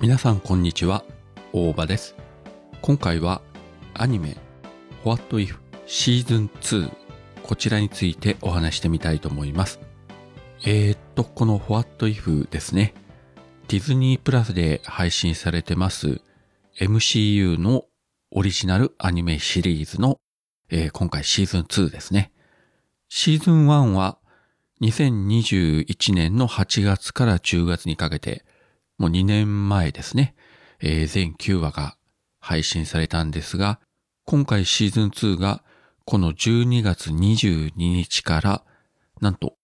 [0.00, 1.04] 皆さんこんにちは。
[1.52, 2.16] 大場です。
[2.80, 3.42] 今回は
[3.92, 4.34] アニメ
[5.04, 6.90] What If シーズン2
[7.42, 9.78] こちらについてお話してみたいと思います。
[10.64, 12.94] えー、っとこの What If ですね。
[13.68, 16.22] ディズニープラスで配信されてます
[16.80, 17.84] MCU の
[18.30, 20.18] オリジナルアニメシリーズの、
[20.70, 22.32] えー、今回シーズン2ですね。
[23.10, 24.16] シーズン1は
[24.80, 28.46] 2021年の8月から10月にかけて、
[29.00, 30.34] もう2年前ですね、
[30.78, 31.96] えー、全9話が
[32.38, 33.80] 配信されたんですが、
[34.26, 35.64] 今回シーズン2が
[36.04, 38.62] この12月22日から
[39.22, 39.54] なんと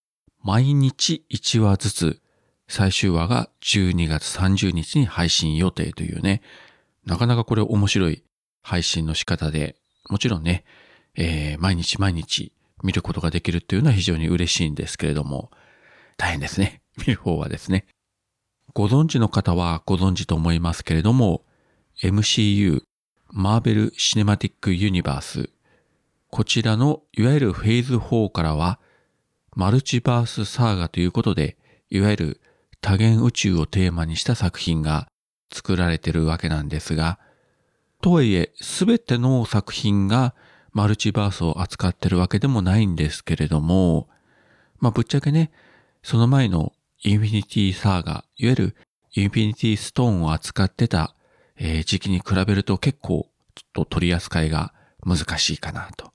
[0.43, 2.23] 毎日1話ずつ
[2.67, 6.41] 最終話が12月30日に配信予定というね、
[7.05, 8.25] なかなかこれ面白い
[8.63, 9.77] 配信の仕方で、
[10.09, 10.65] もちろんね、
[11.15, 15.51] えー、毎日毎日見ることができるっていうのは非常に嬉しいんですけれども、
[16.16, 16.80] 大変ですね。
[16.97, 17.85] 見る方はですね。
[18.77, 21.41] ご存知の方はご存知と思いますけれども、
[22.02, 22.82] MCU、
[23.30, 25.49] マーベル・シネマティック・ユニバース、
[26.29, 28.79] こちらのいわゆるフェーズ4からは、
[29.54, 31.57] マルチバースサーガということで、
[31.88, 32.41] いわゆる
[32.82, 35.09] 多元宇宙をテーマにした作品が
[35.51, 37.19] 作られてるわけなんですが、
[38.02, 40.35] とはいえ、すべての作品が
[40.73, 44.10] マルチバースを扱ってるわけでもないんですけれども、
[44.80, 45.51] まあ、ぶっちゃけね、
[46.02, 46.74] その前の
[47.05, 48.77] インフィニティサーガ、いわゆる
[49.15, 51.15] インフィニティストーンを扱ってた、
[51.57, 54.73] えー、時期に比べると結構ちょっと取り扱いが
[55.05, 56.13] 難しいかなと。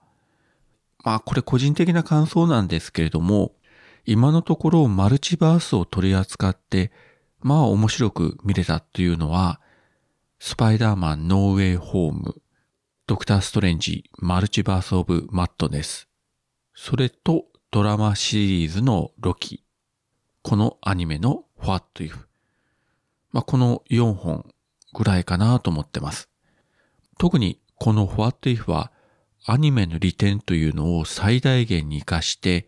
[1.04, 3.54] まあこれ個人的な感想なんですけれども、
[4.06, 6.92] 今のところマルチバースを取り扱って、
[7.40, 9.62] まあ面白く見れたっていうのは、
[10.40, 12.42] スパイダーマンノーウェイホーム、
[13.06, 16.08] ドクターストレンジマルチバースオブマットネス、
[16.74, 19.64] それとドラマシリーズのロキ、
[20.44, 22.18] このアニメの What If。
[23.32, 24.46] まあ、この4本
[24.94, 26.30] ぐらいかなと思ってます。
[27.18, 28.92] 特にこの What If は
[29.46, 32.68] アニメの利点というのを最大限に活かして、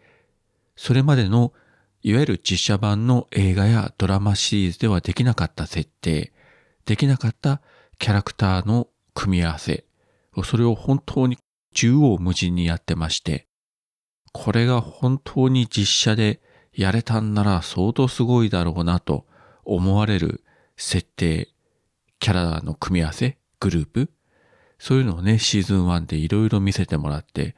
[0.75, 1.53] それまでの
[2.01, 6.33] いわゆる実写版の映画やドラマシリーズではできなかった設定、
[6.85, 7.61] できなかった
[7.97, 9.85] キャラクターの組み合わせ、
[10.43, 11.37] それを本当に
[11.73, 13.47] 縦横無尽にやってまして、
[14.31, 16.41] これが本当に実写で
[16.73, 19.25] やれたんなら相当すごいだろうなと
[19.63, 20.43] 思われる
[20.75, 21.49] 設定、
[22.19, 24.09] キャラの組み合わせ、グループ、
[24.79, 27.55] そういうのをね、シーズン1でいろいろ見せてもらって、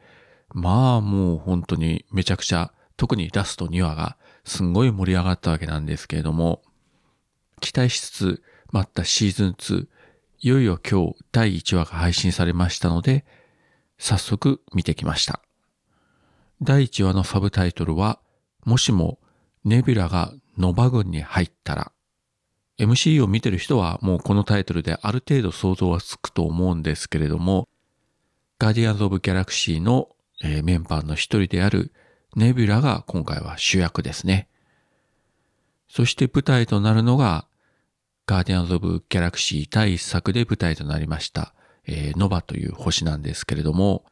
[0.54, 6.62] まあもう本当にめちゃくちゃ、特にラスト2話がすんごい盛り上がったわけなんですけれども、
[7.62, 9.88] 期待しつつ待ったシーズン2、
[10.42, 13.26] いよいよ今日第1話が配信されましたので、
[13.98, 15.42] 早速見てきました。
[16.62, 18.20] 第1話のサブタイトルは、
[18.66, 19.20] もしも
[19.64, 21.92] ネビュラがノバ軍に入ったら、
[22.78, 27.70] MC を見てる人はもうこのタイトルである程度想像はつくと思うんですけれども、
[28.60, 30.10] ガーディアンズ・オブ・ギャラクシーの、
[30.44, 31.94] え、メンバーの一人である
[32.36, 34.50] ネビュラが今回は主役ですね。
[35.88, 37.48] そして舞台となるのが、
[38.26, 41.54] ガーディアンズ・オブ・ギャラクシー第一作で舞台となりました、
[41.86, 44.04] えー、ノバという星なんですけれども、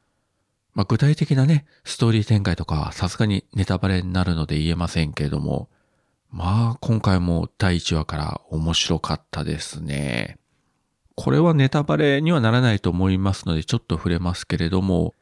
[0.74, 5.70] まあ、具体的なね、ストーリー展開とかさすがにネタバレになるので言えませんけれども、
[6.32, 10.40] まあ今回も第1話から面白かったですね。
[11.16, 15.14] これはネタバレにはならないと思いますのでちょっと触れますけれども、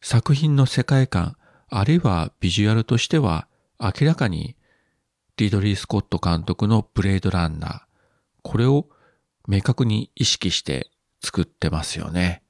[0.00, 1.36] 作品の世界観、
[1.68, 3.48] あるいはビジュアルとしては
[3.78, 4.56] 明らかに
[5.36, 7.80] リドリー・スコット監督のブレードランナー、
[8.42, 8.88] これを
[9.46, 10.88] 明確に意識して
[11.22, 12.43] 作ってますよね。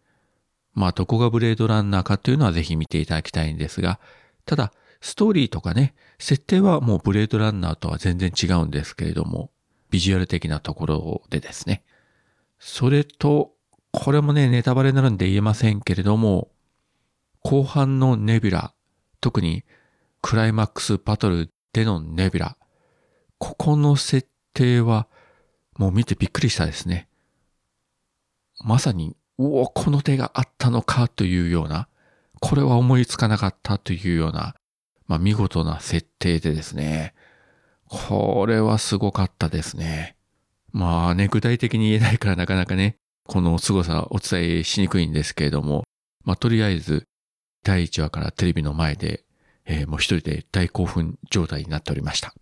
[0.74, 4.00] まあどこがブレードランナーかというのはぜひ見ていただきたいんですが、
[4.44, 9.50] ただストーリーとかね、設定はもうブレードランナーとは全然違うんですけれども、
[9.90, 11.84] ビジュアル的なところでですね。
[12.58, 13.52] それと、
[13.92, 16.50] これもね、ネタバレになるんで言えませんけれども、
[17.42, 18.72] 後半のネビュラ、
[19.20, 19.64] 特に
[20.22, 22.56] クライマックスバトルでのネビュラ、
[23.38, 25.06] ここの設定は
[25.76, 27.08] もう見てびっくりしたですね。
[28.64, 31.88] まさに、おお、この手があったのかというような、
[32.40, 34.54] これは思いつかなかったというような、
[35.06, 37.14] まあ見事な設定でですね。
[37.88, 40.16] これはすごかったですね。
[40.72, 42.96] まあね、具体的に言えないからなかなかね、
[43.26, 45.84] この凄さお伝えしにくいんですけれども、
[46.24, 47.04] まあとりあえず、
[47.62, 49.24] 第1話からテレビの前で、
[49.66, 52.34] えー、もう一人で大興奮状態になっておりました。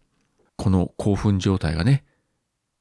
[0.57, 2.05] この興奮状態がね、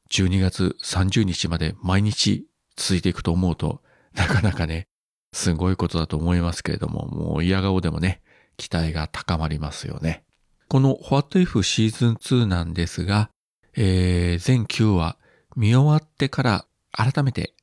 [0.10, 3.82] 12月30日まで毎日続いていくと思うと、
[4.16, 4.88] なかなかね、
[5.34, 8.22] すごいことだと思いますけれども、もう嫌顔でもね、
[8.58, 10.24] 期待が高まりますよね。
[10.68, 13.30] この What If シーズン2なんですが、
[13.76, 15.18] えー、全9話
[15.56, 17.54] 見終わってから改めて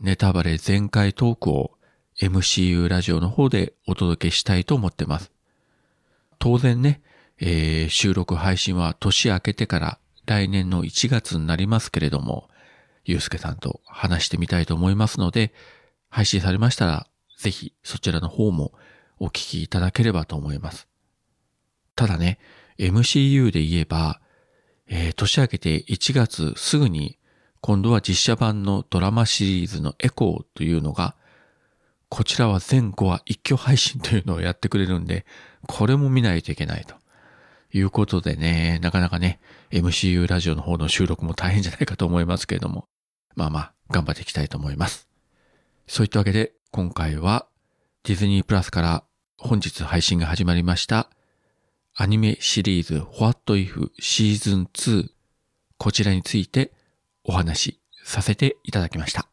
[0.00, 1.72] ネタバレ全開トークを
[2.20, 5.30] MCU ラジオの方でお届けしたいと思ってます。
[6.38, 7.02] 当然ね、
[7.38, 12.48] えー、収録配信は年明けてから来年の1月になりますけれども、
[13.04, 15.52] ゆうすけさんと話してみたいと思いますので、
[16.16, 18.72] 配信されましたら、ぜひそちらの方も
[19.18, 20.88] お聞きいただければと思います。
[21.94, 22.38] ただね、
[22.78, 24.22] MCU で言えば、
[24.88, 27.18] えー、年明けて1月すぐに
[27.60, 31.16] 今度は実写版のドラマシリーズのエコーというのが、
[32.08, 35.26] こちらは全5話一挙配信というのをやってくれるんで、
[35.66, 36.94] これも見ないといけないと。
[37.74, 39.38] いうことでね、なかなかね、
[39.70, 42.88] MCU ラジオの方の収録も大変じゃないかと思いますけれども、
[43.34, 45.06] まあまあ、頑張っていきたいと思います。
[45.86, 47.46] そういったわけで、今回は
[48.02, 49.04] ディズニープラスから
[49.38, 51.10] 本日配信が始まりました
[51.94, 55.08] アニメシリーズ What If シーズン2
[55.78, 56.72] こちらについて
[57.24, 59.26] お話しさせていただきました。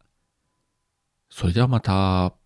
[1.29, 2.42] それではまた。